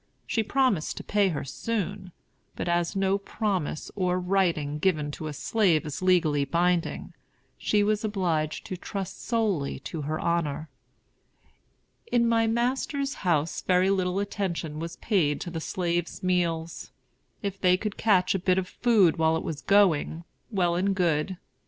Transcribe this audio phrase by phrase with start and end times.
[0.25, 2.11] She promised to pay her soon;
[2.55, 7.13] but as no promise or writing given to a slave is legally binding,
[7.55, 10.69] she was obliged to trust solely to her honor.
[12.11, 16.89] In my master's house very little attention was paid to the slaves' meals.
[17.43, 21.37] If they could catch a bit of food while it was going, well and good.